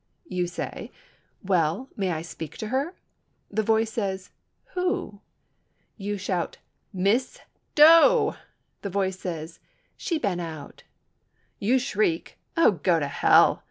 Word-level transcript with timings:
You 0.25 0.47
say, 0.47 0.91
"Well, 1.43 1.87
may 1.95 2.11
I 2.11 2.23
speak 2.23 2.57
to 2.57 2.69
her?" 2.69 2.95
The 3.51 3.61
voice 3.61 3.91
says, 3.93 4.31
"Who?" 4.73 5.21
You 5.95 6.17
shout, 6.17 6.57
"Miss 6.91 7.37
Doe." 7.75 8.35
The 8.81 8.89
voice 8.89 9.19
says, 9.19 9.59
"She 9.97 10.17
ban 10.17 10.39
out." 10.39 10.81
You 11.59 11.77
shriek, 11.77 12.39
"Oh, 12.57 12.71
go 12.81 12.99
to 12.99 13.07
hell!" 13.07 13.59